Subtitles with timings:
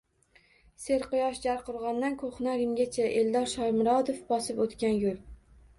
[0.85, 3.07] Serquyosh Jarqo‘rg‘ondan ko‘hna Rimgacha.
[3.21, 5.25] Eldor Shomurodov bosib o‘tgan yo‘l